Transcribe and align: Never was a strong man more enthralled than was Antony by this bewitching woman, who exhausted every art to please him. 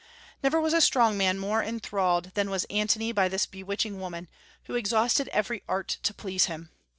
Never 0.41 0.59
was 0.59 0.73
a 0.73 0.81
strong 0.81 1.15
man 1.15 1.37
more 1.37 1.61
enthralled 1.61 2.31
than 2.33 2.49
was 2.49 2.63
Antony 2.71 3.11
by 3.11 3.27
this 3.27 3.45
bewitching 3.45 3.99
woman, 3.99 4.29
who 4.63 4.73
exhausted 4.73 5.27
every 5.27 5.61
art 5.69 5.99
to 6.01 6.11
please 6.11 6.45
him. 6.45 6.71